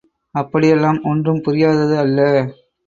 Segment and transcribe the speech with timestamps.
[0.35, 2.19] அப்படியெல்லாம் ஒன்றும் புரியாதது அல்ல.